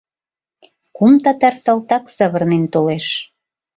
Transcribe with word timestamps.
Кум 0.95 1.13
татар 1.23 1.53
салтак 1.63 2.05
савырнен 2.17 2.63
толеш. 2.73 3.07